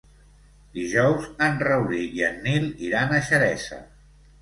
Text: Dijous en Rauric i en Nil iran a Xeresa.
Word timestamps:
Dijous 0.77 1.27
en 1.49 1.61
Rauric 1.69 2.19
i 2.23 2.27
en 2.33 2.43
Nil 2.49 2.69
iran 2.91 3.19
a 3.19 3.25
Xeresa. 3.33 3.83